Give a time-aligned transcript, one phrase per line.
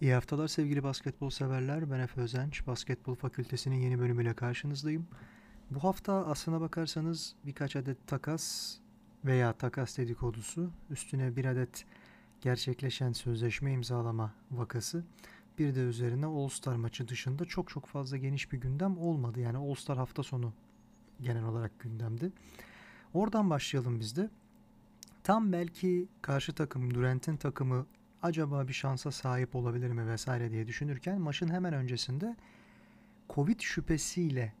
[0.00, 1.90] İyi haftalar sevgili basketbol severler.
[1.90, 2.66] Ben Efe Özenç.
[2.66, 5.06] Basketbol Fakültesinin yeni bölümüyle karşınızdayım.
[5.70, 8.76] Bu hafta aslına bakarsanız birkaç adet takas
[9.24, 11.84] veya takas dedikodusu, üstüne bir adet
[12.40, 15.04] gerçekleşen sözleşme imzalama vakası,
[15.58, 19.40] bir de üzerine All-Star maçı dışında çok çok fazla geniş bir gündem olmadı.
[19.40, 20.52] Yani All-Star hafta sonu
[21.20, 22.32] genel olarak gündemdi.
[23.14, 24.30] Oradan başlayalım biz de.
[25.24, 27.86] Tam belki karşı takım Durant'in takımı
[28.22, 32.36] acaba bir şansa sahip olabilir mi vesaire diye düşünürken maçın hemen öncesinde
[33.34, 34.52] Covid şüphesiyle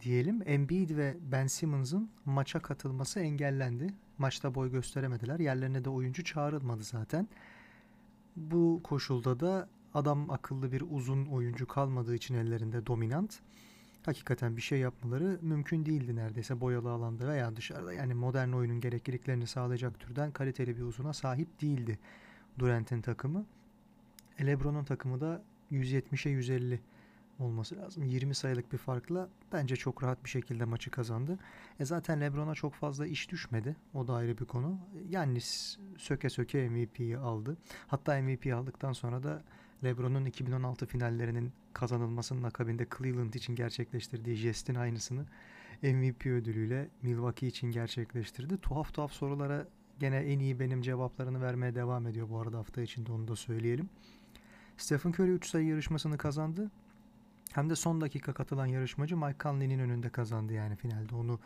[0.00, 3.94] diyelim Embiid ve Ben Simmons'ın maça katılması engellendi.
[4.18, 5.38] Maçta boy gösteremediler.
[5.38, 7.28] Yerlerine de oyuncu çağrılmadı zaten.
[8.36, 13.38] Bu koşulda da adam akıllı bir uzun oyuncu kalmadığı için ellerinde dominant.
[14.06, 17.92] Hakikaten bir şey yapmaları mümkün değildi neredeyse boyalı alanda veya dışarıda.
[17.92, 21.98] Yani modern oyunun gerekliliklerini sağlayacak türden kaliteli bir uzuna sahip değildi
[22.58, 23.46] Durant'in takımı.
[24.38, 26.80] E, Lebron'un takımı da 170'e 150
[27.38, 28.04] olması lazım.
[28.04, 31.38] 20 sayılık bir farkla bence çok rahat bir şekilde maçı kazandı.
[31.80, 33.76] E zaten LeBron'a çok fazla iş düşmedi.
[33.94, 34.78] O da ayrı bir konu.
[35.08, 37.56] Yannis söke söke MVP'yi aldı.
[37.86, 39.42] Hatta MVP aldıktan sonra da
[39.84, 45.26] LeBron'un 2016 finallerinin kazanılmasının akabinde Cleveland için gerçekleştirdiği jestin aynısını
[45.82, 48.58] MVP ödülüyle Milwaukee için gerçekleştirdi.
[48.58, 49.66] Tuhaf tuhaf sorulara
[50.00, 53.88] gene en iyi benim cevaplarını vermeye devam ediyor bu arada hafta içinde onu da söyleyelim.
[54.76, 56.70] Stephen Curry 3 sayı yarışmasını kazandı.
[57.52, 61.40] Hem de son dakika katılan yarışmacı Mike Conley'nin önünde kazandı yani finalde onu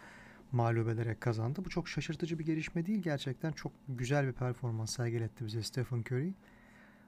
[0.53, 1.65] mağlup ederek kazandı.
[1.65, 3.03] Bu çok şaşırtıcı bir gelişme değil.
[3.03, 6.33] Gerçekten çok güzel bir performans sergiletti bize Stephen Curry.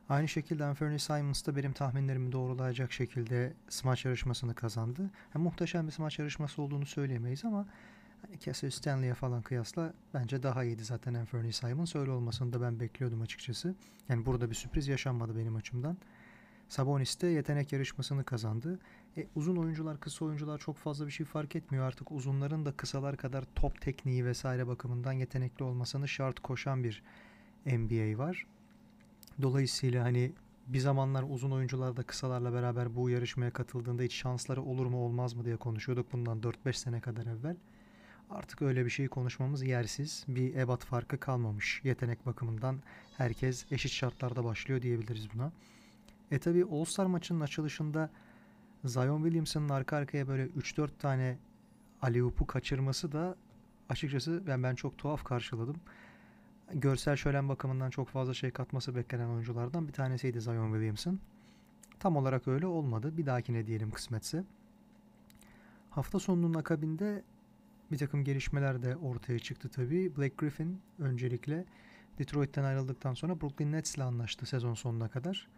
[0.08, 5.10] Aynı şekilde Anthony Simons da benim tahminlerimi doğrulayacak şekilde smaç yarışmasını kazandı.
[5.34, 7.66] Yani muhteşem bir smaç yarışması olduğunu söyleyemeyiz ama
[8.28, 11.96] hani Cassius Stanley'e falan kıyasla bence daha iyiydi zaten Anthony Simons.
[11.96, 13.74] Öyle olmasını da ben bekliyordum açıkçası.
[14.08, 15.97] Yani burada bir sürpriz yaşanmadı benim açımdan.
[16.69, 18.78] Sabonis de yetenek yarışmasını kazandı.
[19.16, 21.86] E, uzun oyuncular, kısa oyuncular çok fazla bir şey fark etmiyor.
[21.86, 27.03] Artık uzunların da kısalar kadar top tekniği vesaire bakımından yetenekli olmasını şart koşan bir
[27.66, 28.47] NBA var.
[29.42, 30.32] Dolayısıyla hani
[30.66, 35.34] bir zamanlar uzun oyuncular da kısalarla beraber bu yarışmaya katıldığında hiç şansları olur mu olmaz
[35.34, 37.56] mı diye konuşuyorduk bundan 4-5 sene kadar evvel.
[38.31, 40.25] Artık öyle bir şey konuşmamız yersiz.
[40.28, 41.81] Bir ebat farkı kalmamış.
[41.84, 42.82] Yetenek bakımından
[43.16, 45.53] herkes eşit şartlarda başlıyor diyebiliriz buna.
[46.31, 48.10] E tabi All Star maçının açılışında
[48.84, 51.38] Zion Williamson'ın arka arkaya böyle 3-4 tane
[52.03, 53.36] Aliyup'u kaçırması da
[53.88, 55.76] açıkçası ben, ben çok tuhaf karşıladım.
[56.72, 61.20] Görsel şölen bakımından çok fazla şey katması beklenen oyunculardan bir tanesiydi Zion Williamson.
[61.98, 63.16] Tam olarak öyle olmadı.
[63.16, 64.44] Bir dahakine diyelim kısmetse.
[65.91, 67.22] Hafta sonunun akabinde
[67.91, 70.16] bir takım gelişmeler de ortaya çıktı tabii.
[70.16, 71.64] Blake Griffin öncelikle
[72.19, 75.48] Detroit'ten ayrıldıktan sonra Brooklyn Nets ile anlaştı sezon sonuna kadar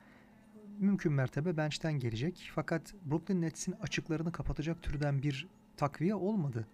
[0.78, 2.50] mümkün mertebe bench'ten gelecek.
[2.54, 6.66] Fakat Brooklyn Nets'in açıklarını kapatacak türden bir takviye olmadı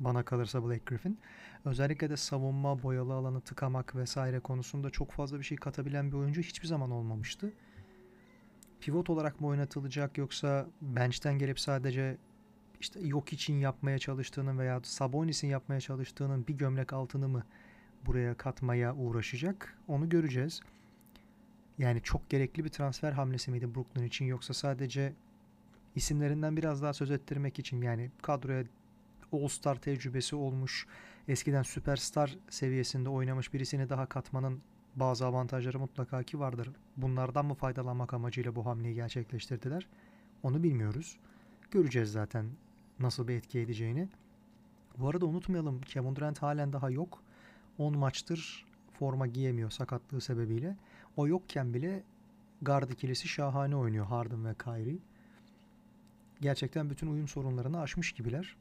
[0.00, 1.18] bana kalırsa Blake Griffin.
[1.64, 6.42] Özellikle de savunma, boyalı alanı tıkamak vesaire konusunda çok fazla bir şey katabilen bir oyuncu
[6.42, 7.52] hiçbir zaman olmamıştı.
[8.80, 12.16] Pivot olarak mı oynatılacak yoksa bench'ten gelip sadece
[12.80, 17.44] işte yok için yapmaya çalıştığının veya Sabonis'in yapmaya çalıştığının bir gömlek altını mı
[18.06, 20.60] buraya katmaya uğraşacak onu göreceğiz.
[21.78, 25.12] Yani çok gerekli bir transfer hamlesi miydi Brooklyn için yoksa sadece
[25.94, 28.64] isimlerinden biraz daha söz ettirmek için yani kadroya
[29.32, 30.86] All-Star tecrübesi olmuş,
[31.28, 34.62] eskiden süperstar seviyesinde oynamış birisini daha katmanın
[34.96, 36.70] bazı avantajları mutlaka ki vardır.
[36.96, 39.86] Bunlardan mı faydalanmak amacıyla bu hamleyi gerçekleştirdiler?
[40.42, 41.16] Onu bilmiyoruz.
[41.70, 42.46] Göreceğiz zaten
[43.00, 44.08] nasıl bir etki edeceğini.
[44.98, 47.22] Bu arada unutmayalım Kevin Durant halen daha yok.
[47.78, 48.66] 10 maçtır
[48.98, 50.76] forma giyemiyor sakatlığı sebebiyle.
[51.16, 52.02] O yokken bile
[52.62, 54.98] guard ikilisi şahane oynuyor Harden ve Kyrie.
[56.40, 58.56] Gerçekten bütün uyum sorunlarını aşmış gibiler.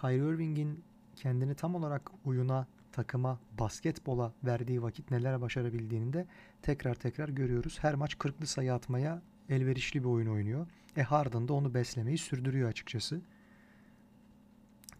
[0.00, 0.84] Kyrie Irving'in
[1.16, 6.26] kendini tam olarak oyuna, takıma, basketbola verdiği vakit neler başarabildiğini de
[6.62, 7.78] tekrar tekrar görüyoruz.
[7.80, 10.66] Her maç 40'lı sayı atmaya elverişli bir oyun oynuyor.
[10.98, 13.20] E Harden da onu beslemeyi sürdürüyor açıkçası.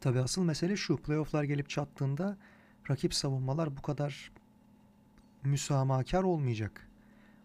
[0.01, 0.97] Tabi asıl mesele şu.
[0.97, 2.37] Playoff'lar gelip çattığında
[2.91, 4.33] rakip savunmalar bu kadar
[5.45, 6.89] müsamahakar olmayacak.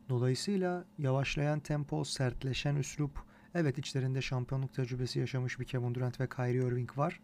[0.09, 3.23] Dolayısıyla yavaşlayan tempo, sertleşen üslup,
[3.55, 7.19] evet içlerinde şampiyonluk tecrübesi yaşamış bir Kevin Durant ve Kyrie Irving var.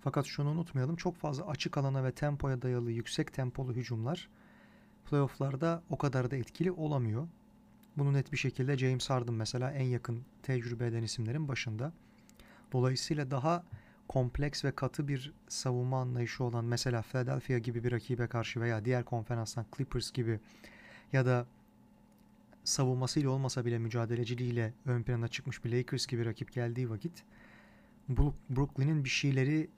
[0.00, 4.28] Fakat şunu unutmayalım çok fazla açık alana ve tempoya dayalı yüksek tempolu hücumlar
[5.04, 7.28] playofflarda o kadar da etkili olamıyor.
[7.96, 11.92] Bunu net bir şekilde James Harden mesela en yakın tecrübe eden isimlerin başında.
[12.72, 13.64] Dolayısıyla daha
[14.08, 19.04] kompleks ve katı bir savunma anlayışı olan mesela Philadelphia gibi bir rakibe karşı veya diğer
[19.04, 20.40] konferanstan Clippers gibi
[21.12, 21.46] ya da
[22.64, 27.24] savunmasıyla olmasa bile mücadeleciliğiyle ön plana çıkmış bir Lakers gibi rakip geldiği vakit
[28.50, 29.70] Brooklyn'in bir şeyleri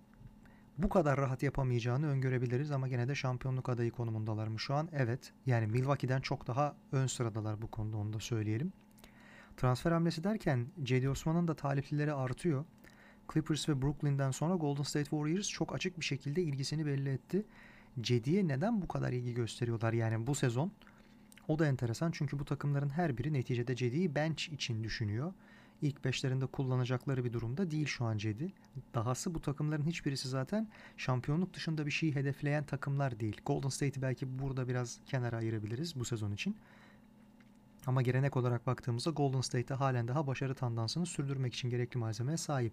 [0.79, 4.89] bu kadar rahat yapamayacağını öngörebiliriz ama gene de şampiyonluk adayı konumundalar mı şu an?
[4.93, 5.33] Evet.
[5.47, 8.73] Yani Milwaukee'den çok daha ön sıradalar bu konuda onu da söyleyelim.
[9.57, 12.65] Transfer hamlesi derken Cedi Osman'ın da taliplileri artıyor.
[13.33, 17.47] Clippers ve Brooklyn'den sonra Golden State Warriors çok açık bir şekilde ilgisini belli etti.
[18.01, 20.73] Cedi'ye neden bu kadar ilgi gösteriyorlar yani bu sezon?
[21.49, 25.33] O da enteresan çünkü bu takımların her biri neticede Cedi'yi bench için düşünüyor.
[25.83, 28.53] İlk beşlerinde kullanacakları bir durumda değil şu an Cedi.
[28.95, 33.41] Dahası bu takımların hiçbirisi zaten şampiyonluk dışında bir şey hedefleyen takımlar değil.
[33.47, 36.57] Golden State'i belki burada biraz kenara ayırabiliriz bu sezon için.
[37.87, 42.73] Ama gelenek olarak baktığımızda Golden State'e halen daha başarı tandansını sürdürmek için gerekli malzemeye sahip.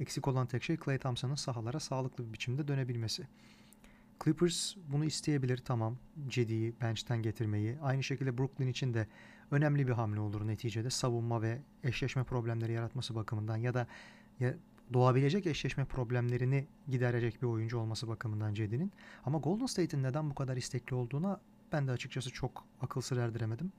[0.00, 3.28] Eksik olan tek şey Klay Thompson'ın sahalara sağlıklı bir biçimde dönebilmesi.
[4.24, 5.96] Clippers bunu isteyebilir tamam.
[6.28, 7.78] Cedi'yi bench'ten getirmeyi.
[7.82, 9.06] Aynı şekilde Brooklyn için de
[9.50, 10.90] önemli bir hamle olur neticede.
[10.90, 13.86] Savunma ve eşleşme problemleri yaratması bakımından ya da
[14.40, 14.54] ya
[14.92, 18.92] doğabilecek eşleşme problemlerini giderecek bir oyuncu olması bakımından Cedi'nin.
[19.24, 21.40] Ama Golden State'in neden bu kadar istekli olduğuna
[21.72, 23.72] ben de açıkçası çok akıl sır erdiremedim.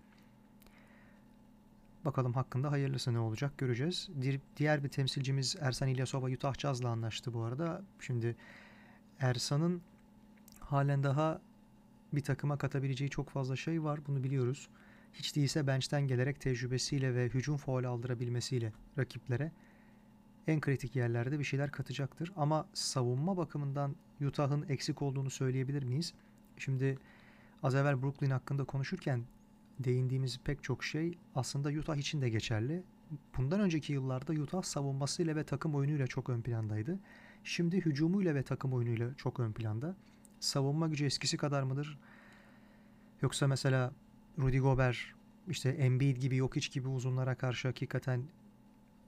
[2.05, 4.09] Bakalım hakkında hayırlısı ne olacak göreceğiz.
[4.57, 7.81] Diğer bir temsilcimiz Ersan İlyasova Utah Jazz'la anlaştı bu arada.
[7.99, 8.35] Şimdi
[9.19, 9.81] Ersan'ın
[10.59, 11.41] halen daha
[12.13, 13.99] bir takıma katabileceği çok fazla şey var.
[14.07, 14.69] Bunu biliyoruz.
[15.13, 19.51] Hiç değilse bench'ten gelerek tecrübesiyle ve hücum faul aldırabilmesiyle rakiplere
[20.47, 22.31] en kritik yerlerde bir şeyler katacaktır.
[22.35, 26.13] Ama savunma bakımından Utah'ın eksik olduğunu söyleyebilir miyiz?
[26.57, 26.97] Şimdi
[27.63, 29.23] az evvel Brooklyn hakkında konuşurken
[29.79, 32.83] değindiğimiz pek çok şey aslında Utah için de geçerli.
[33.37, 36.99] Bundan önceki yıllarda Utah savunmasıyla ve takım oyunuyla çok ön plandaydı.
[37.43, 39.95] Şimdi hücumuyla ve takım oyunuyla çok ön planda.
[40.39, 41.99] Savunma gücü eskisi kadar mıdır?
[43.21, 43.91] Yoksa mesela
[44.39, 44.97] Rudy Gobert,
[45.47, 48.23] işte Embiid gibi yok hiç gibi uzunlara karşı hakikaten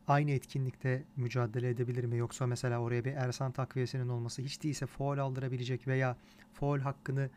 [0.07, 2.18] aynı etkinlikte mücadele edebilir mi?
[2.18, 6.18] Yoksa mesela oraya bir Ersan takviyesinin olması hiç değilse foul aldırabilecek veya
[6.54, 7.30] foul hakkını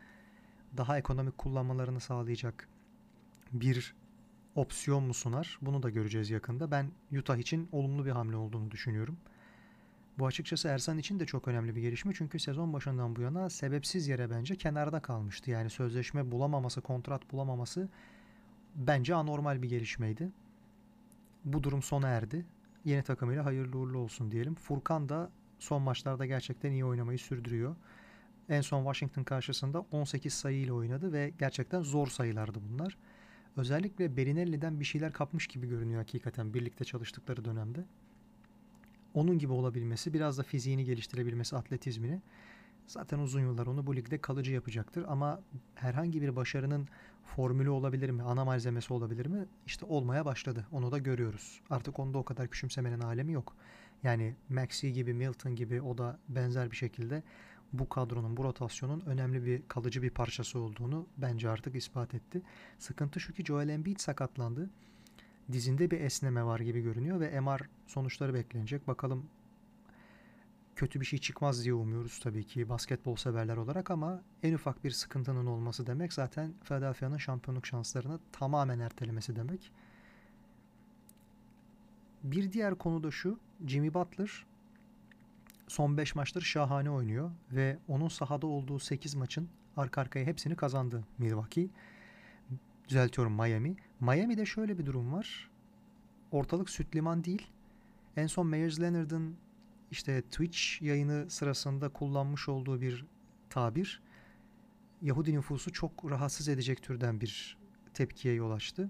[0.77, 2.67] daha ekonomik kullanmalarını sağlayacak
[3.51, 3.95] bir
[4.55, 5.59] opsiyon mu sunar?
[5.61, 6.71] Bunu da göreceğiz yakında.
[6.71, 9.17] Ben Utah için olumlu bir hamle olduğunu düşünüyorum.
[10.19, 12.13] Bu açıkçası Ersan için de çok önemli bir gelişme.
[12.15, 15.51] Çünkü sezon başından bu yana sebepsiz yere bence kenarda kalmıştı.
[15.51, 17.89] Yani sözleşme bulamaması, kontrat bulamaması
[18.75, 20.31] bence anormal bir gelişmeydi.
[21.45, 22.45] Bu durum sona erdi.
[22.85, 24.55] Yeni takımıyla hayırlı uğurlu olsun diyelim.
[24.55, 25.29] Furkan da
[25.59, 27.75] son maçlarda gerçekten iyi oynamayı sürdürüyor.
[28.49, 32.97] En son Washington karşısında 18 sayı ile oynadı ve gerçekten zor sayılardı bunlar.
[33.57, 37.85] Özellikle Berinelli'den bir şeyler kapmış gibi görünüyor hakikaten birlikte çalıştıkları dönemde.
[39.15, 42.21] Onun gibi olabilmesi, biraz da fiziğini geliştirebilmesi, atletizmini
[42.87, 45.05] zaten uzun yıllar onu bu ligde kalıcı yapacaktır.
[45.07, 45.41] Ama
[45.75, 46.87] herhangi bir başarının
[47.23, 49.45] formülü olabilir mi, ana malzemesi olabilir mi?
[49.65, 50.67] İşte olmaya başladı.
[50.71, 51.61] Onu da görüyoruz.
[51.69, 53.55] Artık onda o kadar küçümsemenin alemi yok.
[54.03, 57.23] Yani Maxi gibi, Milton gibi o da benzer bir şekilde
[57.73, 62.41] bu kadronun, bu rotasyonun önemli bir kalıcı bir parçası olduğunu bence artık ispat etti.
[62.79, 64.69] Sıkıntı şu ki Joel Embiid sakatlandı.
[65.51, 68.87] Dizinde bir esneme var gibi görünüyor ve MR sonuçları beklenecek.
[68.87, 69.25] Bakalım
[70.75, 74.91] kötü bir şey çıkmaz diye umuyoruz tabii ki basketbol severler olarak ama en ufak bir
[74.91, 79.71] sıkıntının olması demek zaten Philadelphia'nın şampiyonluk şanslarını tamamen ertelemesi demek.
[82.23, 83.39] Bir diğer konu da şu.
[83.67, 84.45] Jimmy Butler
[85.67, 91.03] son 5 maçtır şahane oynuyor ve onun sahada olduğu 8 maçın arka arkaya hepsini kazandı
[91.17, 91.69] Milwaukee.
[92.87, 93.75] Düzeltiyorum Miami.
[93.99, 95.49] Miami'de şöyle bir durum var.
[96.31, 97.47] Ortalık süt liman değil.
[98.17, 99.37] En son Meyers Leonard'ın
[99.91, 103.05] işte Twitch yayını sırasında kullanmış olduğu bir
[103.49, 104.01] tabir
[105.01, 107.57] Yahudi nüfusu çok rahatsız edecek türden bir
[107.93, 108.89] tepkiye yol açtı.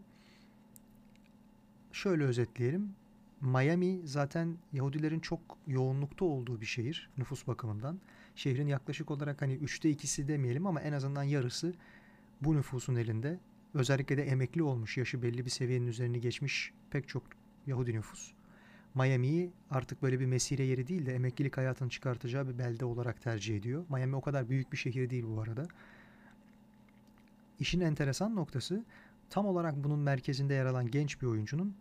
[1.92, 2.96] Şöyle özetleyelim.
[3.42, 8.00] Miami zaten Yahudilerin çok yoğunlukta olduğu bir şehir nüfus bakımından.
[8.36, 11.74] Şehrin yaklaşık olarak hani üçte ikisi demeyelim ama en azından yarısı
[12.42, 13.40] bu nüfusun elinde.
[13.76, 17.24] Özellikle de emekli olmuş, yaşı belli bir seviyenin üzerini geçmiş pek çok
[17.68, 18.34] Yahudi nüfus.
[18.94, 23.58] Miami'yi artık böyle bir mesire yeri değil de emeklilik hayatını çıkartacağı bir belde olarak tercih
[23.58, 23.86] ediyor.
[23.90, 25.68] Miami o kadar büyük bir şehir değil bu arada.
[27.60, 28.86] İşin enteresan noktası
[29.30, 31.76] tam olarak bunun merkezinde yer alan genç bir oyuncunun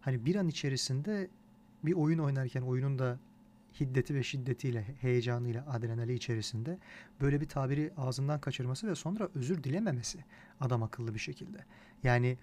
[0.00, 1.30] hani bir an içerisinde
[1.84, 3.18] bir oyun oynarken oyunun da
[3.80, 6.78] hiddeti ve şiddetiyle, heyecanıyla, adrenali içerisinde
[7.20, 10.24] böyle bir tabiri ağzından kaçırması ve sonra özür dilememesi
[10.60, 11.64] adam akıllı bir şekilde.
[12.02, 12.38] Yani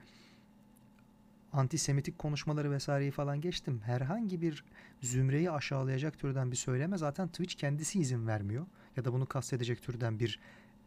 [1.53, 3.81] antisemitik konuşmaları vesaireyi falan geçtim.
[3.85, 4.65] Herhangi bir
[5.01, 8.65] zümreyi aşağılayacak türden bir söyleme zaten Twitch kendisi izin vermiyor.
[8.97, 10.39] Ya da bunu kastedecek türden bir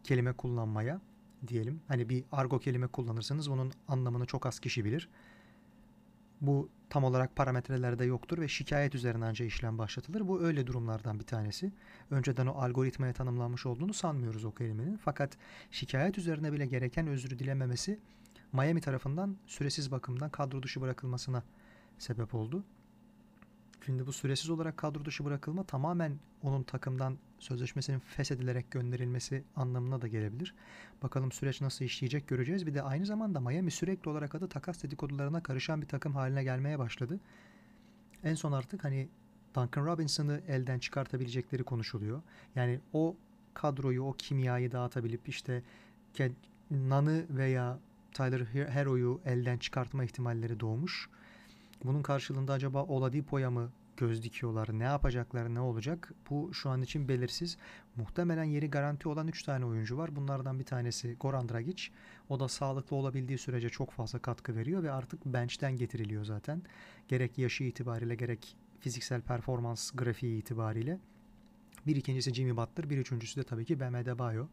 [0.05, 1.01] kelime kullanmaya.
[1.49, 1.81] diyelim.
[1.89, 5.09] Hani bir argo kelime kullanırsanız bunun anlamını çok az kişi bilir.
[6.47, 10.29] Bu tam olarak parametrelerde yoktur ve şikayet üzerine ancak işlem başlatılır.
[10.29, 11.73] Bu öyle durumlardan bir tanesi.
[12.11, 14.97] Önceden o algoritmaya tanımlanmış olduğunu sanmıyoruz o kelimenin.
[14.97, 15.37] Fakat
[15.71, 17.99] şikayet üzerine bile gereken özrü dilememesi
[18.53, 21.43] Miami tarafından süresiz bakımdan kadro dışı bırakılmasına
[21.99, 22.65] sebep oldu.
[23.87, 30.09] Şimdi bu süresiz olarak kadro dışı bırakılma tamamen onun takımdan sözleşmesinin feshedilerek gönderilmesi anlamına da
[30.09, 30.55] gelebilir.
[31.03, 32.67] Bakalım süreç nasıl işleyecek göreceğiz.
[32.67, 36.79] Bir de aynı zamanda Miami sürekli olarak adı takas dedikodularına karışan bir takım haline gelmeye
[36.79, 37.21] başladı.
[38.25, 39.09] En son artık hani
[39.55, 42.23] Duncan Robinson'ı elden çıkartabilecekleri konuşuluyor.
[42.55, 43.17] Yani o
[43.55, 45.63] kadroyu, o kimyayı dağıtabilip işte
[46.71, 47.79] Nan'ı veya
[48.13, 51.09] Tyler Hero'yu elden çıkartma ihtimalleri doğmuş.
[51.85, 54.69] Bunun karşılığında acaba Oladipo'ya mı göz dikiyorlar?
[54.73, 55.55] Ne yapacaklar?
[55.55, 56.13] Ne olacak?
[56.31, 57.57] Bu şu an için belirsiz.
[57.97, 60.17] Muhtemelen yeri garanti olan 3 tane oyuncu var.
[60.17, 61.83] Bunlardan bir tanesi Goran Dragic.
[62.29, 66.63] O da sağlıklı olabildiği sürece çok fazla katkı veriyor ve artık bench'ten getiriliyor zaten.
[67.09, 70.99] Gerek yaşı itibariyle gerek fiziksel performans grafiği itibariyle.
[71.87, 74.47] Bir ikincisi Jimmy Butler, bir üçüncüsü de tabii ki Bam Adebayo.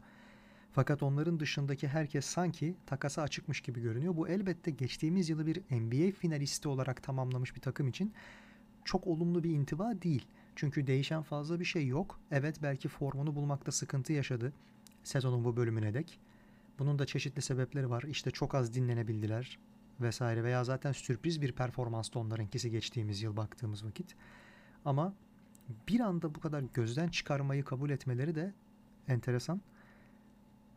[0.73, 4.15] Fakat onların dışındaki herkes sanki takasa açıkmış gibi görünüyor.
[4.15, 8.13] Bu elbette geçtiğimiz yılı bir NBA finalisti olarak tamamlamış bir takım için
[8.85, 10.27] çok olumlu bir intiba değil.
[10.55, 12.19] Çünkü değişen fazla bir şey yok.
[12.31, 14.53] Evet belki formunu bulmakta sıkıntı yaşadı
[15.03, 16.19] sezonun bu bölümüne dek.
[16.79, 18.03] Bunun da çeşitli sebepleri var.
[18.03, 19.59] İşte çok az dinlenebildiler
[20.01, 24.15] vesaire veya zaten sürpriz bir performanstı onlarınkisi geçtiğimiz yıl baktığımız vakit.
[24.85, 25.13] Ama
[25.87, 28.53] bir anda bu kadar gözden çıkarmayı kabul etmeleri de
[29.07, 29.61] enteresan.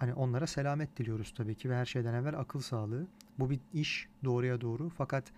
[0.05, 3.07] Hani onlara selamet diliyoruz tabii ki ve her şeyden evvel akıl sağlığı.
[3.39, 5.33] Bu bir iş doğruya doğru fakat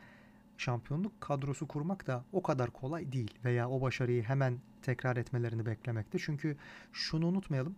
[0.58, 6.18] şampiyonluk kadrosu kurmak da o kadar kolay değil veya o başarıyı hemen tekrar etmelerini beklemekte.
[6.18, 6.56] Çünkü
[6.92, 7.76] şunu unutmayalım.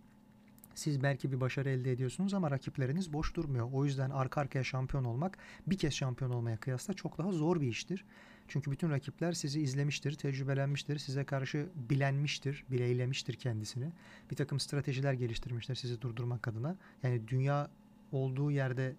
[0.75, 3.69] Siz belki bir başarı elde ediyorsunuz ama rakipleriniz boş durmuyor.
[3.73, 7.67] O yüzden arka arkaya şampiyon olmak bir kez şampiyon olmaya kıyasla çok daha zor bir
[7.67, 8.05] iştir.
[8.49, 13.91] Çünkü bütün rakipler sizi izlemiştir, tecrübelenmiştir, size karşı bilenmiştir, bileylemiştir kendisini.
[14.31, 16.77] Bir takım stratejiler geliştirmiştir sizi durdurmak adına.
[17.03, 17.69] Yani dünya
[18.11, 18.95] olduğu yerde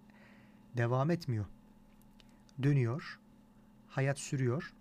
[0.77, 1.45] devam etmiyor.
[2.63, 3.19] Dönüyor,
[3.87, 4.73] hayat sürüyor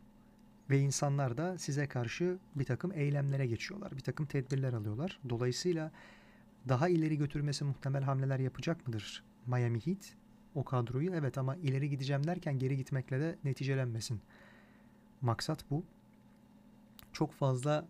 [0.70, 3.92] ve insanlar da size karşı bir takım eylemlere geçiyorlar.
[3.96, 5.20] Bir takım tedbirler alıyorlar.
[5.28, 5.92] Dolayısıyla
[6.68, 10.14] daha ileri götürmesi muhtemel hamleler yapacak mıdır Miami Heat?
[10.54, 14.20] O kadroyu evet ama ileri gideceğim derken geri gitmekle de neticelenmesin.
[15.20, 15.84] Maksat bu.
[17.12, 17.88] Çok fazla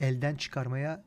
[0.00, 1.04] elden çıkarmaya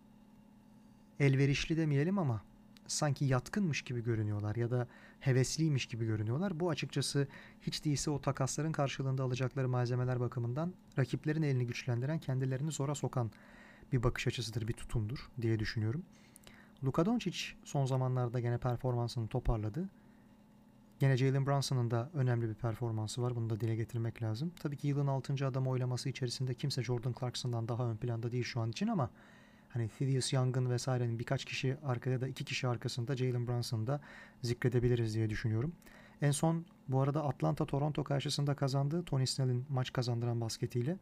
[1.20, 2.42] elverişli demeyelim ama
[2.88, 4.88] sanki yatkınmış gibi görünüyorlar ya da
[5.20, 6.60] hevesliymiş gibi görünüyorlar.
[6.60, 7.28] Bu açıkçası
[7.62, 13.32] hiç değilse o takasların karşılığında alacakları malzemeler bakımından rakiplerin elini güçlendiren, kendilerini zora sokan
[13.92, 16.04] bir bakış açısıdır, bir tutumdur diye düşünüyorum.
[16.84, 19.90] Luka Doncic son zamanlarda gene performansını toparladı.
[21.00, 23.36] Gene Jalen Brunson'ın da önemli bir performansı var.
[23.36, 24.52] Bunu da dile getirmek lazım.
[24.60, 25.48] Tabii ki yılın 6.
[25.48, 29.10] adam oylaması içerisinde kimse Jordan Clarkson'dan daha ön planda değil şu an için ama
[29.70, 34.02] hani Thaddeus Young'ın vesairenin birkaç kişi arkada da iki kişi arkasında Jalen Brunson'ı da
[34.42, 35.76] zikredebiliriz diye düşünüyorum.
[36.22, 39.04] En son bu arada Atlanta Toronto karşısında kazandı.
[39.06, 40.98] Tony Snell'in maç kazandıran basketiyle.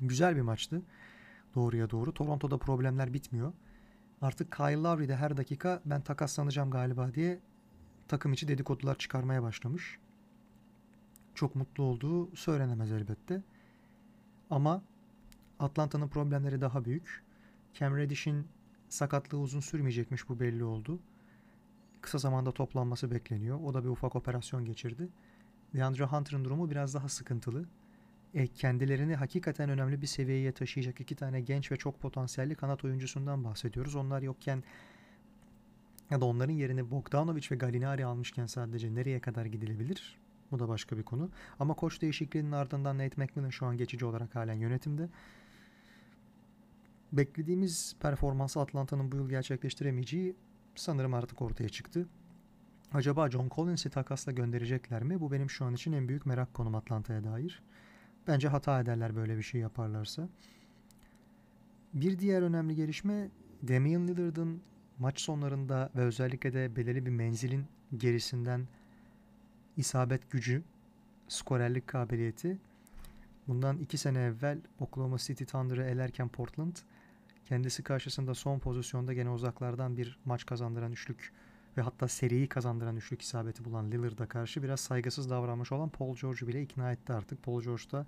[0.00, 0.82] Güzel bir maçtı.
[1.54, 2.14] Doğruya doğru.
[2.14, 3.52] Toronto'da problemler bitmiyor.
[4.22, 7.40] Artık Kyle Lowry de her dakika ben takaslanacağım galiba diye
[8.08, 9.98] takım içi dedikodular çıkarmaya başlamış.
[11.34, 13.42] Çok mutlu olduğu söylenemez elbette.
[14.50, 14.82] Ama
[15.58, 17.24] Atlanta'nın problemleri daha büyük.
[17.74, 18.46] Cam Reddish'in
[18.88, 21.00] sakatlığı uzun sürmeyecekmiş bu belli oldu.
[22.00, 23.60] Kısa zamanda toplanması bekleniyor.
[23.64, 25.08] O da bir ufak operasyon geçirdi.
[25.74, 27.66] DeAndre Hunter'ın durumu biraz daha sıkıntılı.
[28.34, 33.44] E, kendilerini hakikaten önemli bir seviyeye taşıyacak iki tane genç ve çok potansiyelli kanat oyuncusundan
[33.44, 33.94] bahsediyoruz.
[33.94, 34.64] Onlar yokken
[36.10, 40.18] ya da onların yerini Bogdanovic ve Galinari almışken sadece nereye kadar gidilebilir?
[40.50, 41.30] Bu da başka bir konu.
[41.60, 45.08] Ama koç değişikliğinin ardından Nate McMillan şu an geçici olarak halen yönetimde.
[47.12, 50.36] Beklediğimiz performansı Atlanta'nın bu yıl gerçekleştiremeyeceği
[50.74, 52.08] sanırım artık ortaya çıktı.
[52.92, 55.20] Acaba John Collins'i takasla gönderecekler mi?
[55.20, 57.62] Bu benim şu an için en büyük merak konum Atlanta'ya dair.
[58.26, 60.28] Bence hata ederler böyle bir şey yaparlarsa.
[61.94, 63.30] Bir diğer önemli gelişme
[63.68, 64.62] Damian Lillard'ın
[64.98, 68.68] maç sonlarında ve özellikle de belirli bir menzilin gerisinden
[69.76, 70.62] isabet gücü,
[71.28, 72.58] skorerlik kabiliyeti.
[73.48, 76.76] Bundan iki sene evvel Oklahoma City Thunder'ı elerken Portland
[77.44, 81.32] kendisi karşısında son pozisyonda gene uzaklardan bir maç kazandıran üçlük
[81.76, 86.48] ve hatta seriyi kazandıran üçlük isabeti bulan Lillard'a karşı biraz saygısız davranmış olan Paul George'u
[86.48, 87.42] bile ikna etti artık.
[87.42, 88.06] Paul George da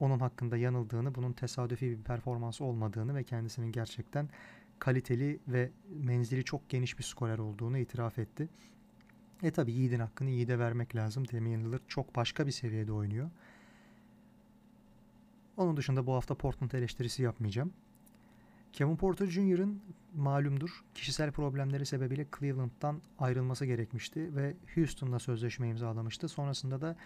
[0.00, 4.28] onun hakkında yanıldığını, bunun tesadüfi bir performans olmadığını ve kendisinin gerçekten
[4.82, 8.48] kaliteli ve menzili çok geniş bir skorer olduğunu itiraf etti.
[9.42, 11.24] E tabi yiğidin hakkını yiğide vermek lazım.
[11.32, 13.30] Damian Lillard çok başka bir seviyede oynuyor.
[15.56, 17.72] Onun dışında bu hafta Portland eleştirisi yapmayacağım.
[18.72, 19.82] Kevin Porter Jr.'ın
[20.14, 26.28] malumdur kişisel problemleri sebebiyle Cleveland'dan ayrılması gerekmişti ve Houston'la sözleşme imzalamıştı.
[26.28, 26.96] Sonrasında da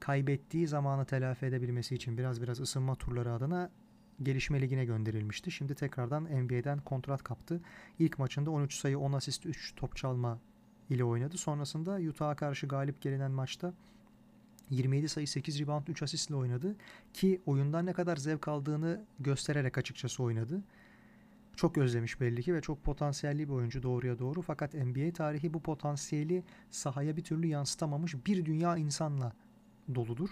[0.00, 3.70] kaybettiği zamanı telafi edebilmesi için biraz biraz ısınma turları adına
[4.22, 5.50] gelişme ligine gönderilmişti.
[5.50, 7.60] Şimdi tekrardan NBA'den kontrat kaptı.
[7.98, 10.38] İlk maçında 13 sayı 10 asist 3 top çalma
[10.90, 11.38] ile oynadı.
[11.38, 13.74] Sonrasında Utah'a karşı galip gelinen maçta
[14.70, 16.76] 27 sayı 8 rebound 3 asistle oynadı.
[17.12, 20.62] Ki oyundan ne kadar zevk aldığını göstererek açıkçası oynadı.
[21.56, 24.42] Çok özlemiş belli ki ve çok potansiyelli bir oyuncu doğruya doğru.
[24.42, 29.32] Fakat NBA tarihi bu potansiyeli sahaya bir türlü yansıtamamış bir dünya insanla
[29.94, 30.30] doludur.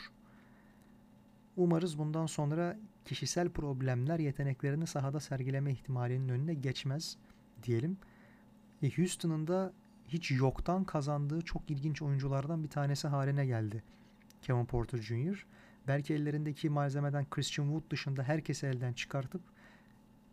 [1.60, 7.16] Umarız bundan sonra kişisel problemler yeteneklerini sahada sergileme ihtimalinin önüne geçmez
[7.62, 7.98] diyelim.
[8.82, 9.72] E Houston'ın da
[10.08, 13.82] hiç yoktan kazandığı çok ilginç oyunculardan bir tanesi haline geldi.
[14.42, 15.46] Kevin Porter Jr.
[15.88, 19.42] Belki ellerindeki malzemeden Christian Wood dışında herkesi elden çıkartıp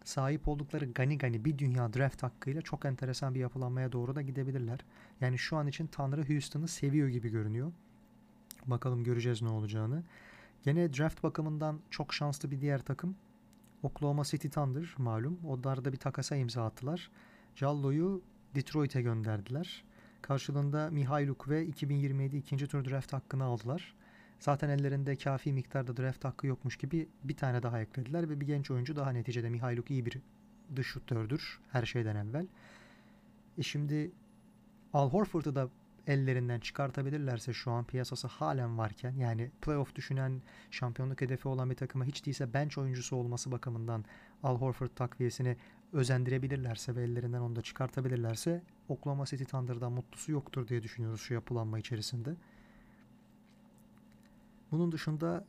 [0.03, 4.79] sahip oldukları gani gani bir dünya draft hakkıyla çok enteresan bir yapılanmaya doğru da gidebilirler.
[5.21, 7.71] Yani şu an için Tanrı Houston'ı seviyor gibi görünüyor.
[8.65, 10.03] Bakalım göreceğiz ne olacağını.
[10.63, 13.15] Gene draft bakımından çok şanslı bir diğer takım
[13.83, 15.39] Oklahoma City Thunder malum.
[15.45, 17.11] Onlar da bir takasa imza attılar.
[17.55, 18.21] Jallo'yu
[18.55, 19.83] Detroit'e gönderdiler.
[20.21, 23.95] Karşılığında Mihailuk ve 2027 ikinci tur draft hakkını aldılar.
[24.39, 28.71] Zaten ellerinde kafi miktarda draft hakkı yokmuş gibi bir tane daha eklediler ve bir genç
[28.71, 30.21] oyuncu daha neticede Mihailuk iyi bir
[30.75, 32.47] dış şutördür her şeyden evvel.
[33.57, 34.11] E şimdi
[34.93, 35.69] Al Horford'u da
[36.07, 42.05] ellerinden çıkartabilirlerse şu an piyasası halen varken yani playoff düşünen şampiyonluk hedefi olan bir takıma
[42.05, 44.05] hiç değilse bench oyuncusu olması bakımından
[44.43, 45.57] Al Horford takviyesini
[45.93, 51.79] özendirebilirlerse ve ellerinden onu da çıkartabilirlerse Oklahoma City Thunder'dan mutlusu yoktur diye düşünüyoruz şu yapılanma
[51.79, 52.35] içerisinde.
[54.71, 55.45] Bunun dışında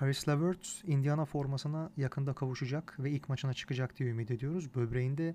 [0.00, 4.74] Caris LeVert Indiana formasına yakında kavuşacak ve ilk maçına çıkacak diye ümit ediyoruz.
[4.74, 5.34] Böbreğinde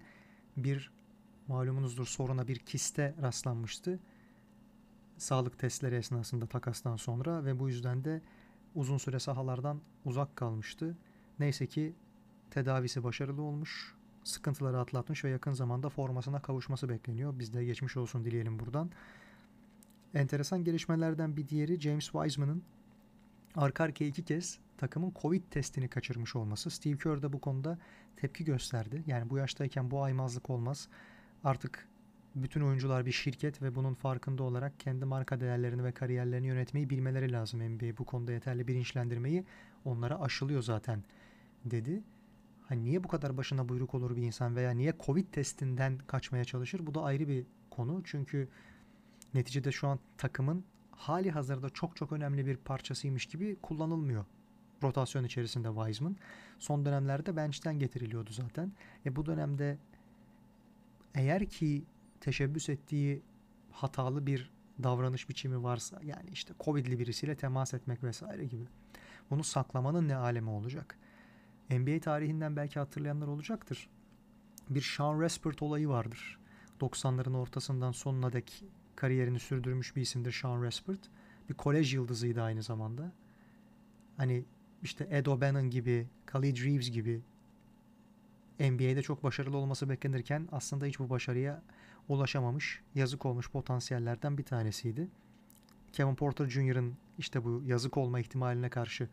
[0.57, 0.91] bir
[1.47, 3.99] malumunuzdur soruna bir kiste rastlanmıştı.
[5.21, 8.21] Sağlık testleri esnasında takastan sonra ve bu yüzden de
[8.75, 10.97] uzun süre sahalardan uzak kalmıştı.
[11.39, 11.93] Neyse ki
[12.51, 17.39] tedavisi başarılı olmuş, sıkıntıları atlatmış ve yakın zamanda formasına kavuşması bekleniyor.
[17.39, 18.91] Biz de geçmiş olsun dileyelim buradan.
[20.13, 22.63] Enteresan gelişmelerden bir diğeri James Wiseman'ın
[23.55, 26.69] arka arkaya iki kez takımın Covid testini kaçırmış olması.
[26.69, 27.79] Steve Kerr de bu konuda
[28.15, 29.03] tepki gösterdi.
[29.07, 30.87] Yani bu yaştayken bu aymazlık olmaz.
[31.43, 31.87] Artık
[32.35, 37.31] bütün oyuncular bir şirket ve bunun farkında olarak kendi marka değerlerini ve kariyerlerini yönetmeyi bilmeleri
[37.31, 37.97] lazım NBA.
[37.97, 39.45] Bu konuda yeterli bilinçlendirmeyi
[39.85, 41.03] onlara aşılıyor zaten
[41.65, 42.03] dedi.
[42.67, 46.85] Hani niye bu kadar başına buyruk olur bir insan veya niye Covid testinden kaçmaya çalışır?
[46.85, 48.01] Bu da ayrı bir konu.
[48.05, 48.47] Çünkü
[49.33, 54.25] neticede şu an takımın hali hazırda çok çok önemli bir parçasıymış gibi kullanılmıyor.
[54.83, 56.15] Rotasyon içerisinde Wiseman.
[56.59, 58.71] Son dönemlerde bench'ten getiriliyordu zaten.
[59.05, 59.77] E bu dönemde
[61.15, 61.83] eğer ki
[62.21, 63.21] teşebbüs ettiği
[63.71, 64.51] hatalı bir
[64.83, 68.65] davranış biçimi varsa yani işte Covid'li birisiyle temas etmek vesaire gibi.
[69.29, 70.97] Bunu saklamanın ne alemi olacak?
[71.69, 73.89] NBA tarihinden belki hatırlayanlar olacaktır.
[74.69, 76.39] Bir Sean Respert olayı vardır.
[76.81, 78.63] 90'ların ortasından sonuna dek
[78.95, 80.99] kariyerini sürdürmüş bir isimdir Sean Respert.
[81.49, 83.11] Bir kolej yıldızıydı aynı zamanda.
[84.17, 84.45] Hani
[84.83, 87.21] işte Ed O'Bannon gibi, Khalid Reeves gibi
[88.59, 91.61] NBA'de çok başarılı olması beklenirken aslında hiç bu başarıya
[92.07, 95.07] ulaşamamış, yazık olmuş potansiyellerden bir tanesiydi.
[95.93, 99.09] Kevin Porter Jr.'ın işte bu yazık olma ihtimaline karşı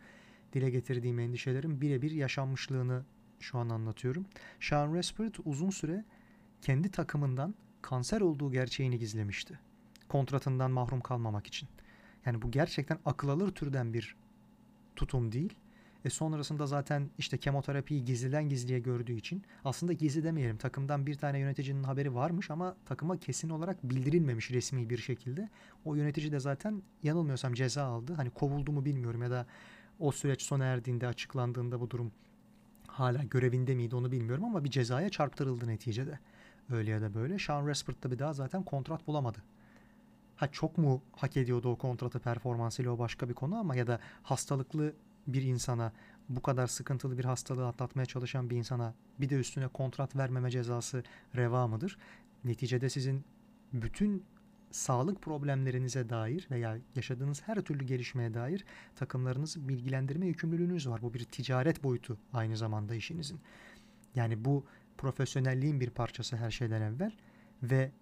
[0.53, 3.05] dile getirdiğim endişelerin birebir yaşanmışlığını
[3.41, 4.27] şu an anlatıyorum.
[4.61, 6.05] Sean Respert uzun süre
[6.63, 9.59] kendi takımından kanser olduğu gerçeğini gizlemişti.
[10.09, 11.69] Kontratından mahrum kalmamak için.
[12.27, 14.17] Yani bu gerçekten akıl alır türden bir
[14.97, 15.55] tutum değil.
[16.05, 21.39] E sonrasında zaten işte kemoterapiyi gizliden gizliye gördüğü için aslında gizli demeyelim takımdan bir tane
[21.39, 25.49] yöneticinin haberi varmış ama takıma kesin olarak bildirilmemiş resmi bir şekilde.
[25.85, 28.15] O yönetici de zaten yanılmıyorsam ceza aldı.
[28.15, 29.47] Hani kovuldu mu bilmiyorum ya da
[29.99, 32.13] o süreç sona erdiğinde açıklandığında bu durum
[32.87, 36.19] hala görevinde miydi onu bilmiyorum ama bir cezaya çarptırıldı neticede.
[36.71, 37.39] Öyle ya da böyle.
[37.39, 39.43] Sean Respert da bir daha zaten kontrat bulamadı.
[40.37, 44.01] Ha çok mu hak ediyordu o kontratı performansıyla o başka bir konu ama ya da
[44.23, 44.95] hastalıklı
[45.29, 45.93] bir insana
[46.29, 51.03] bu kadar sıkıntılı bir hastalığı atlatmaya çalışan bir insana bir de üstüne kontrat vermeme cezası
[51.37, 51.99] reva mıdır?
[52.45, 53.25] Neticede sizin
[53.73, 54.25] bütün
[54.71, 58.65] sağlık problemlerinize dair veya yaşadığınız her türlü gelişmeye dair
[58.97, 61.03] takımlarınızı bilgilendirme yükümlülüğünüz var.
[61.03, 63.41] Bu bir ticaret boyutu aynı zamanda işinizin.
[64.15, 64.65] Yani bu
[64.99, 67.13] profesyonelliğin bir parçası her şeyden evvel
[67.63, 67.93] ve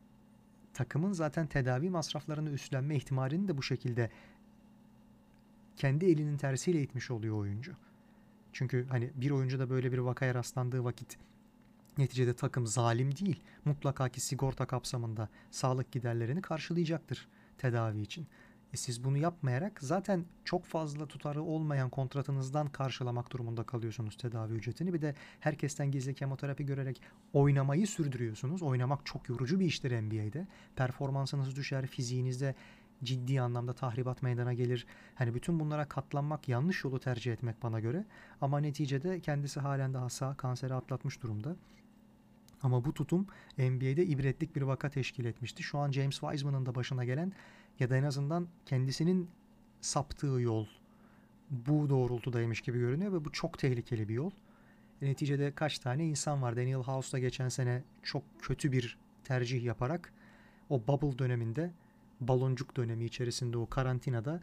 [0.74, 4.10] takımın zaten tedavi masraflarını üstlenme ihtimalini de bu şekilde
[5.76, 7.72] kendi elinin tersiyle itmiş oluyor oyuncu.
[8.52, 11.18] Çünkü hani bir oyuncu da böyle bir vakaya rastlandığı vakit
[11.98, 13.42] neticede takım zalim değil.
[13.64, 18.26] Mutlaka ki sigorta kapsamında sağlık giderlerini karşılayacaktır tedavi için.
[18.72, 24.94] E siz bunu yapmayarak zaten çok fazla tutarı olmayan kontratınızdan karşılamak durumunda kalıyorsunuz tedavi ücretini.
[24.94, 28.62] Bir de herkesten gizli kemoterapi görerek oynamayı sürdürüyorsunuz.
[28.62, 30.46] Oynamak çok yorucu bir iştir NBA'de.
[30.76, 32.54] Performansınız düşer, fiziğinizde
[33.04, 34.86] ciddi anlamda tahribat meydana gelir.
[35.14, 38.04] Hani bütün bunlara katlanmak yanlış yolu tercih etmek bana göre.
[38.40, 41.56] Ama neticede kendisi halen daha sağ kanseri atlatmış durumda.
[42.62, 43.26] Ama bu tutum
[43.58, 45.62] NBA'de ibretlik bir vaka teşkil etmişti.
[45.62, 47.32] Şu an James Wiseman'ın da başına gelen
[47.80, 49.30] ya da en azından kendisinin
[49.80, 50.66] saptığı yol
[51.50, 54.30] bu doğrultudaymış gibi görünüyor ve bu çok tehlikeli bir yol.
[55.02, 56.56] Neticede kaç tane insan var?
[56.56, 60.12] Daniel House geçen sene çok kötü bir tercih yaparak
[60.70, 61.70] o bubble döneminde
[62.20, 64.40] baloncuk dönemi içerisinde o karantinada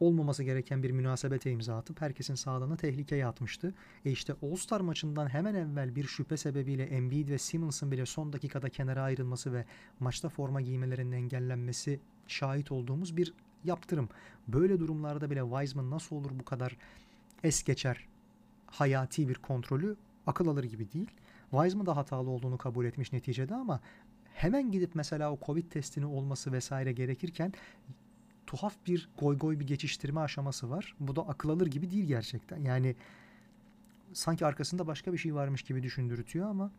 [0.00, 3.74] olmaması gereken bir münasebete imza atıp herkesin sağlığını tehlikeye atmıştı.
[4.04, 8.68] E işte All-Star maçından hemen evvel bir şüphe sebebiyle Embiid ve Simmons'ın bile son dakikada
[8.68, 9.64] kenara ayrılması ve
[10.00, 13.34] maçta forma giymelerinin engellenmesi şahit olduğumuz bir
[13.64, 14.08] yaptırım.
[14.48, 16.76] Böyle durumlarda bile Wiseman nasıl olur bu kadar
[17.44, 18.08] es geçer
[18.66, 21.10] hayati bir kontrolü akıl alır gibi değil.
[21.50, 23.80] Wiseman da hatalı olduğunu kabul etmiş neticede ama
[24.38, 27.52] hemen gidip mesela o Covid testini olması vesaire gerekirken
[28.46, 30.96] tuhaf bir goy goy bir geçiştirme aşaması var.
[31.00, 32.60] Bu da akıl alır gibi değil gerçekten.
[32.60, 32.96] Yani
[34.12, 36.70] sanki arkasında başka bir şey varmış gibi düşündürtüyor ama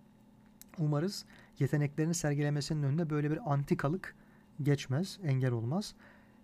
[0.77, 1.25] umarız
[1.59, 4.15] yeteneklerini sergilemesinin önüne böyle bir antikalık
[4.61, 5.95] geçmez, engel olmaz.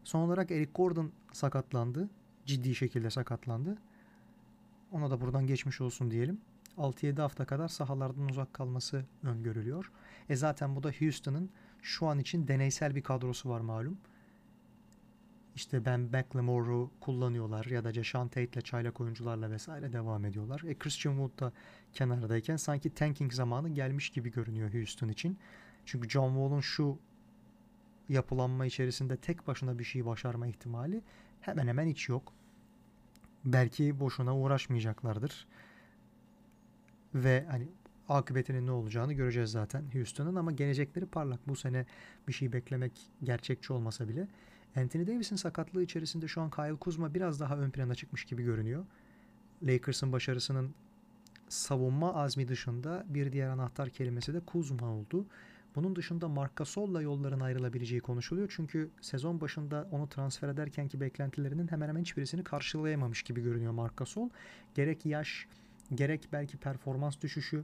[0.04, 2.10] Son olarak Eric Gordon sakatlandı.
[2.46, 3.78] Ciddi şekilde sakatlandı.
[4.92, 6.42] Ona da buradan geçmiş olsun diyelim.
[6.78, 9.92] 6-7 hafta kadar sahalardan uzak kalması öngörülüyor.
[10.30, 11.50] E zaten bu da Houston'ın
[11.82, 13.98] şu an için deneysel bir kadrosu var malum.
[15.56, 20.62] İşte Ben McLemore'u kullanıyorlar ya da Jason Tate'le çaylak oyuncularla vesaire devam ediyorlar.
[20.68, 21.54] E Christian Wood da
[21.94, 25.38] kenardayken sanki tanking zamanı gelmiş gibi görünüyor Houston için.
[25.86, 26.98] Çünkü John Wall'un şu
[28.10, 31.02] yapılanma içerisinde tek başına bir şey başarma ihtimali
[31.42, 32.34] hemen hemen hiç yok.
[33.46, 35.48] Belki boşuna uğraşmayacaklardır.
[37.16, 37.68] Ve hani
[38.10, 41.40] akıbetinin ne olacağını göreceğiz zaten Houston'ın ama gelecekleri parlak.
[41.48, 41.86] Bu sene
[42.28, 42.92] bir şey beklemek
[43.24, 44.28] gerçekçi olmasa bile.
[44.76, 48.86] Anthony Davis'in sakatlığı içerisinde şu an Kyle Kuzma biraz daha ön plana çıkmış gibi görünüyor.
[49.64, 50.76] Lakers'ın başarısının
[51.50, 55.26] savunma azmi dışında bir diğer anahtar kelimesi de Kuzma oldu.
[55.76, 58.54] Bunun dışında Marc Gasol'la yolların ayrılabileceği konuşuluyor.
[58.56, 63.96] Çünkü sezon başında onu transfer ederken ki beklentilerinin hemen hemen hiçbirisini karşılayamamış gibi görünüyor Marc
[63.98, 64.30] Gasol.
[64.76, 65.48] Gerek yaş,
[65.96, 67.64] gerek belki performans düşüşü,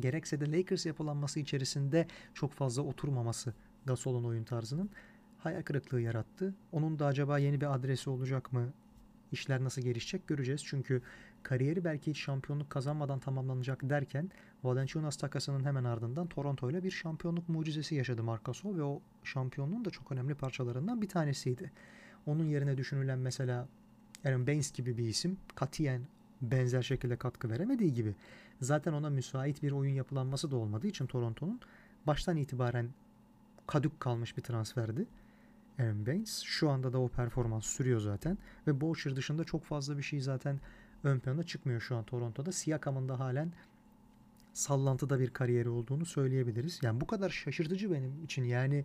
[0.00, 3.54] gerekse de Lakers yapılanması içerisinde çok fazla oturmaması
[3.86, 4.90] Gasol'un oyun tarzının
[5.38, 6.54] hayal kırıklığı yarattı.
[6.72, 8.72] Onun da acaba yeni bir adresi olacak mı?
[9.32, 10.64] İşler nasıl gelişecek göreceğiz.
[10.64, 11.02] Çünkü
[11.42, 14.30] kariyeri belki hiç şampiyonluk kazanmadan tamamlanacak derken
[14.64, 19.84] Valanciunas takasının hemen ardından Toronto ile bir şampiyonluk mucizesi yaşadı Marc Gasol ve o şampiyonluğun
[19.84, 21.72] da çok önemli parçalarından bir tanesiydi.
[22.26, 23.68] Onun yerine düşünülen mesela
[24.24, 26.02] Aaron Baines gibi bir isim katiyen
[26.42, 28.14] benzer şekilde katkı veremediği gibi
[28.60, 31.60] zaten ona müsait bir oyun yapılanması da olmadığı için Toronto'nun
[32.06, 32.88] baştan itibaren
[33.66, 35.06] kadük kalmış bir transferdi.
[35.78, 36.42] Aaron Baines.
[36.42, 38.38] Şu anda da o performans sürüyor zaten.
[38.66, 40.60] Ve Boucher dışında çok fazla bir şey zaten
[41.04, 42.52] ön plana çıkmıyor şu an Toronto'da.
[42.52, 43.52] Siakam'ın da halen
[44.52, 46.80] sallantıda bir kariyeri olduğunu söyleyebiliriz.
[46.82, 48.44] Yani bu kadar şaşırtıcı benim için.
[48.44, 48.84] Yani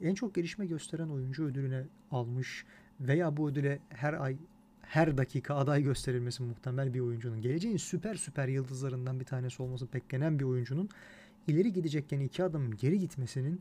[0.00, 2.66] en çok gelişme gösteren oyuncu ödülüne almış
[3.00, 4.36] veya bu ödüle her ay
[4.88, 10.38] her dakika aday gösterilmesi muhtemel bir oyuncunun geleceğin süper süper yıldızlarından bir tanesi olması beklenen
[10.38, 10.88] bir oyuncunun
[11.46, 13.60] ileri gidecekken iki adım geri gitmesinin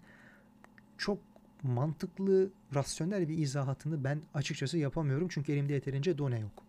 [0.97, 1.19] çok
[1.63, 5.27] mantıklı, rasyonel bir izahatını ben açıkçası yapamıyorum.
[5.31, 6.63] Çünkü elimde yeterince done yok.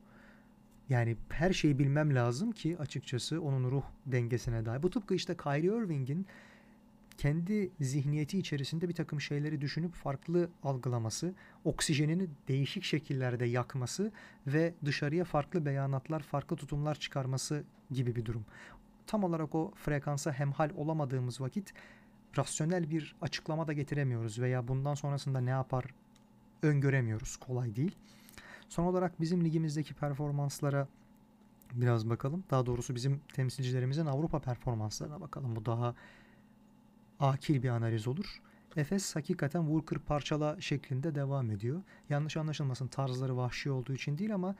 [0.88, 4.82] Yani her şeyi bilmem lazım ki açıkçası onun ruh dengesine dair.
[4.82, 6.26] Bu tıpkı işte Kyrie Irving'in
[7.18, 14.12] kendi zihniyeti içerisinde bir takım şeyleri düşünüp farklı algılaması, oksijenini değişik şekillerde yakması
[14.46, 18.44] ve dışarıya farklı beyanatlar, farklı tutumlar çıkarması gibi bir durum.
[19.06, 21.72] Tam olarak o frekansa hemhal olamadığımız vakit
[22.38, 25.84] rasyonel bir açıklama da getiremiyoruz veya bundan sonrasında ne yapar
[26.62, 27.36] öngöremiyoruz.
[27.36, 27.96] Kolay değil.
[28.68, 30.88] Son olarak bizim ligimizdeki performanslara
[31.72, 32.44] biraz bakalım.
[32.50, 35.56] Daha doğrusu bizim temsilcilerimizin Avrupa performanslarına bakalım.
[35.56, 35.94] Bu daha
[37.20, 38.40] akil bir analiz olur.
[38.76, 41.82] Efes hakikaten vur kır parçala şeklinde devam ediyor.
[42.10, 44.54] Yanlış anlaşılmasın tarzları vahşi olduğu için değil ama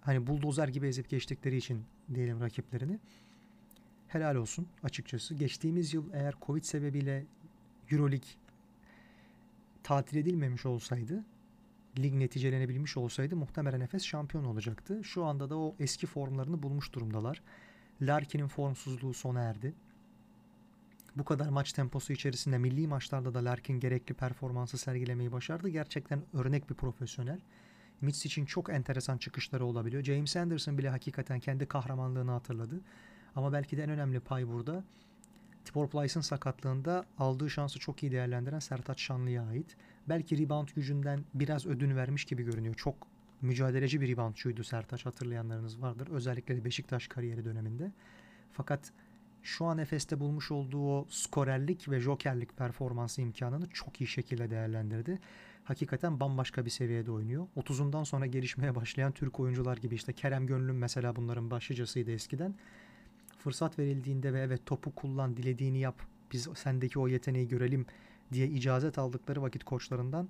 [0.00, 2.98] hani buldozer gibi ezip geçtikleri için diyelim rakiplerini.
[4.08, 5.34] helal olsun açıkçası.
[5.34, 7.26] Geçtiğimiz yıl eğer Covid sebebiyle
[7.90, 8.28] Euroleague
[9.82, 11.24] tatil edilmemiş olsaydı,
[11.98, 15.04] lig neticelenebilmiş olsaydı muhtemelen Efes şampiyon olacaktı.
[15.04, 17.42] Şu anda da o eski formlarını bulmuş durumdalar.
[18.02, 19.74] Larkin'in formsuzluğu sona erdi.
[21.16, 25.68] Bu kadar maç temposu içerisinde milli maçlarda da Larkin gerekli performansı sergilemeyi başardı.
[25.68, 27.40] Gerçekten örnek bir profesyonel.
[28.00, 30.02] Mitch için çok enteresan çıkışları olabiliyor.
[30.02, 32.80] James Anderson bile hakikaten kendi kahramanlığını hatırladı.
[33.36, 34.84] Ama belki de en önemli pay burada
[35.64, 39.76] Tibor Plyce'ın sakatlığında aldığı şansı çok iyi değerlendiren Sertaç Şanlı'ya ait.
[40.08, 42.74] Belki rebound gücünden biraz ödün vermiş gibi görünüyor.
[42.74, 43.06] Çok
[43.42, 46.08] mücadeleci bir reboundçuydu Sertaç hatırlayanlarınız vardır.
[46.10, 47.92] Özellikle de Beşiktaş kariyeri döneminde.
[48.52, 48.92] Fakat
[49.42, 55.18] şu an Efes'te bulmuş olduğu o skorerlik ve jokerlik performansı imkanını çok iyi şekilde değerlendirdi.
[55.64, 57.46] Hakikaten bambaşka bir seviyede oynuyor.
[57.56, 62.54] 30'undan sonra gelişmeye başlayan Türk oyuncular gibi işte Kerem Gönlüm mesela bunların başlıcasıydı eskiden.
[63.38, 66.02] Fırsat verildiğinde ve evet topu kullan, dilediğini yap,
[66.32, 67.86] biz sendeki o yeteneği görelim
[68.32, 70.28] diye icazet aldıkları vakit koçlarından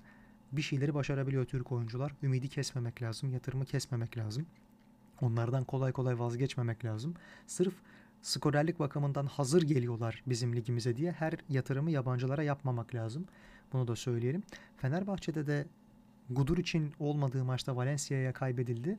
[0.53, 2.15] bir şeyleri başarabiliyor Türk oyuncular.
[2.23, 4.47] Ümidi kesmemek lazım, yatırımı kesmemek lazım.
[5.21, 7.15] Onlardan kolay kolay vazgeçmemek lazım.
[7.47, 7.75] Sırf
[8.23, 13.27] skorerlik bakımından hazır geliyorlar bizim ligimize diye her yatırımı yabancılara yapmamak lazım.
[13.73, 14.43] Bunu da söyleyelim.
[14.77, 15.67] Fenerbahçe'de de
[16.31, 18.99] Gudur için olmadığı maçta Valencia'ya kaybedildi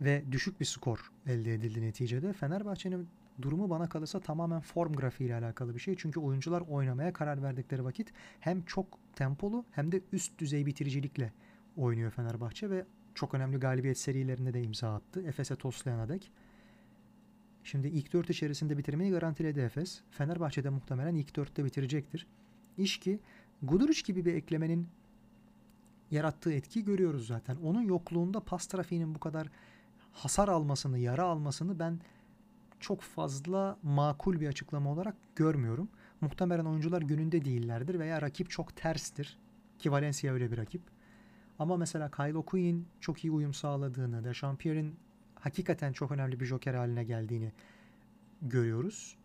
[0.00, 2.32] ve düşük bir skor elde edildi neticede.
[2.32, 3.08] Fenerbahçe'nin
[3.42, 5.96] durumu bana kalırsa tamamen form grafiği ile alakalı bir şey.
[5.96, 11.32] Çünkü oyuncular oynamaya karar verdikleri vakit hem çok tempolu hem de üst düzey bitiricilikle
[11.76, 15.22] oynuyor Fenerbahçe ve çok önemli galibiyet serilerinde de imza attı.
[15.26, 16.30] Efes'e toslayana dek.
[17.64, 20.00] Şimdi ilk dört içerisinde bitirmeyi garantiledi Efes.
[20.10, 22.26] Fenerbahçe'de muhtemelen ilk dörtte bitirecektir.
[22.78, 23.20] İş ki
[23.62, 24.88] Guduric gibi bir eklemenin
[26.10, 27.56] yarattığı etki görüyoruz zaten.
[27.56, 29.48] Onun yokluğunda pas trafiğinin bu kadar
[30.12, 32.00] hasar almasını, yara almasını ben
[32.80, 35.88] çok fazla makul bir açıklama olarak görmüyorum.
[36.20, 39.38] Muhtemelen oyuncular gününde değillerdir veya rakip çok terstir.
[39.78, 40.82] Ki Valencia öyle bir rakip.
[41.58, 44.96] Ama mesela Kyle O'Quinn çok iyi uyum sağladığını, Dechampierre'in
[45.42, 47.52] hakikaten çok önemli bir joker haline geldiğini
[48.42, 49.16] görüyoruz.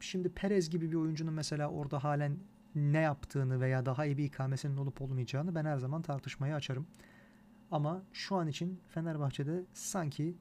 [0.00, 2.36] Şimdi Perez gibi bir oyuncunun mesela orada halen
[2.74, 6.86] ne yaptığını veya daha iyi bir ikamesinin olup olmayacağını ben her zaman tartışmayı açarım.
[7.70, 10.34] Ama şu an için Fenerbahçe'de sanki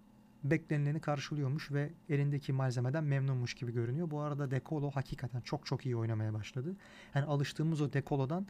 [0.44, 4.12] beklenileni karşılıyormuş ve elindeki malzemeden memnunmuş gibi görünüyor.
[4.12, 6.76] Bu arada Dekolo hakikaten çok çok iyi oynamaya başladı.
[7.16, 8.48] Yani alıştığımız o Dekolo'dan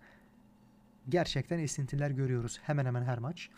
[1.10, 3.50] gerçekten esintiler görüyoruz hemen hemen her maç.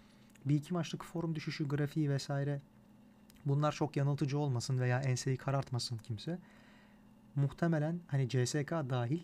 [0.50, 2.62] Bir iki maçlık form düşüşü, grafiği vesaire
[3.46, 6.40] bunlar çok yanıltıcı olmasın veya enseyi karartmasın kimse.
[7.36, 9.20] Muhtemelen hani CSK dahil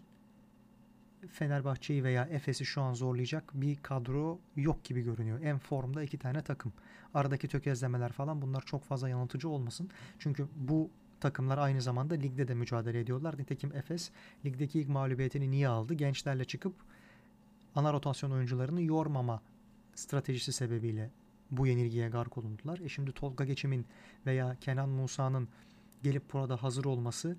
[1.28, 5.40] Fenerbahçe'yi veya Efes'i şu an zorlayacak bir kadro yok gibi görünüyor.
[5.44, 6.74] En formda iki tane takım.
[7.14, 9.90] Aradaki tökezlemeler falan bunlar çok fazla yanıltıcı olmasın.
[10.20, 13.38] Çünkü bu takımlar aynı zamanda ligde de mücadele ediyorlar.
[13.38, 14.12] Nitekim Efes
[14.46, 15.94] ligdeki ilk mağlubiyetini niye aldı?
[15.94, 16.74] Gençlerle çıkıp
[17.76, 19.42] ana rotasyon oyuncularını yormama
[19.96, 21.10] stratejisi sebebiyle
[21.52, 22.80] bu yenilgiye gark olundular.
[22.80, 23.86] E şimdi Tolga Geçim'in
[24.26, 25.48] veya Kenan Musa'nın
[26.04, 27.38] gelip burada hazır olması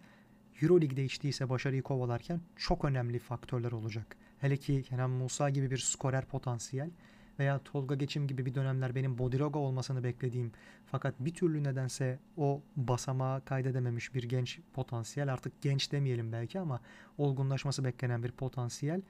[0.63, 4.17] Euroleague'de içtiyse başarıyı kovalarken çok önemli faktörler olacak.
[4.39, 6.91] Hele ki Kenan Musa gibi bir skorer potansiyel
[7.39, 10.53] veya Tolga Geçim gibi bir dönemler benim Bodiroga olmasını beklediğim
[10.87, 16.81] fakat bir türlü nedense o basamağa kaydedememiş bir genç potansiyel artık genç demeyelim belki ama
[17.19, 19.03] olgunlaşması beklenen bir potansiyel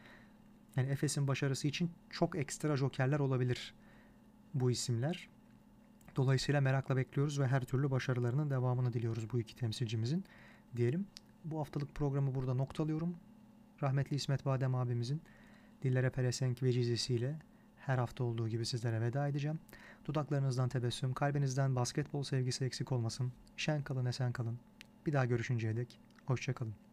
[0.77, 3.75] yani Efes'in başarısı için çok ekstra jokerler olabilir
[4.55, 5.29] bu isimler.
[6.17, 10.25] Dolayısıyla merakla bekliyoruz ve her türlü başarılarının devamını diliyoruz bu iki temsilcimizin
[10.77, 11.07] diyelim.
[11.45, 13.17] Bu haftalık programı burada noktalıyorum.
[13.83, 15.23] Rahmetli İsmet Badem abimizin
[15.83, 17.39] Dillere Pelesenk vecizesiyle
[17.77, 19.59] her hafta olduğu gibi sizlere veda edeceğim.
[20.07, 23.33] Dudaklarınızdan tebessüm, kalbinizden basketbol sevgisi eksik olmasın.
[23.57, 24.59] Şen kalın, esen kalın.
[25.07, 26.01] Bir daha görüşünceye dek.
[26.27, 26.84] Hoşçakalın.